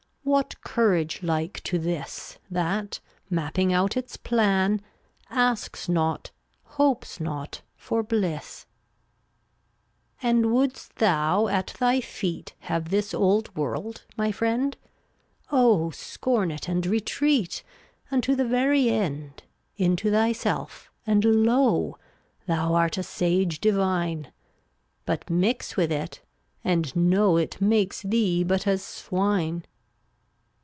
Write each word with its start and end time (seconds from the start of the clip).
J 0.23 0.29
What 0.33 0.61
courage 0.61 1.21
like 1.23 1.61
to 1.63 1.77
this, 1.79 2.37
That, 2.49 2.99
mapping 3.31 3.73
out 3.73 3.97
its 3.97 4.15
plan, 4.17 4.79
Asks 5.31 5.89
not, 5.89 6.29
hopes 6.63 7.19
not, 7.19 7.63
for 7.75 8.01
bliss? 8.03 8.65
354 10.19 10.29
And 10.29 10.53
wouldst 10.53 10.95
thou 10.97 11.47
at 11.47 11.73
thy 11.79 11.99
feet 12.01 12.53
Have 12.59 12.89
this 12.91 13.13
old 13.15 13.53
world, 13.57 14.05
my 14.15 14.31
friend? 14.31 14.77
Oh, 15.51 15.89
scorn 15.89 16.49
it, 16.51 16.69
and 16.69 16.85
retreat, 16.85 17.63
Unto 18.11 18.33
the 18.35 18.45
very 18.45 18.89
end, 18.89 19.41
Into 19.75 20.11
thyself; 20.11 20.91
and 21.05 21.25
lo! 21.25 21.97
Thou 22.45 22.75
art 22.75 22.97
a 22.99 23.03
sage 23.03 23.59
divine; 23.59 24.31
But 25.05 25.29
mix 25.31 25.75
with 25.75 25.91
it— 25.91 26.21
and 26.63 26.95
know 26.95 27.35
It 27.37 27.59
makes 27.59 28.03
thee 28.03 28.43
but 28.45 28.65
as 28.67 28.81
swine. 28.83 29.65